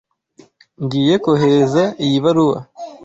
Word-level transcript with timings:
Ngiye 0.83 1.15
kohereza 1.23 1.83
iyi 2.03 2.17
baruwa. 2.23 2.57